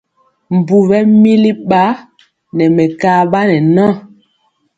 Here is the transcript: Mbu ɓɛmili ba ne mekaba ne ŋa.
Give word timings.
Mbu 0.57 0.77
ɓɛmili 0.89 1.51
ba 1.69 1.83
ne 2.55 2.63
mekaba 2.75 3.39
ne 3.49 3.57
ŋa. 3.73 3.87